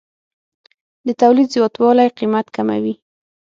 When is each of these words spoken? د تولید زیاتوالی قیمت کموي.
د 1.07 1.09
تولید 1.21 1.47
زیاتوالی 1.55 2.07
قیمت 2.17 2.45
کموي. 2.55 2.95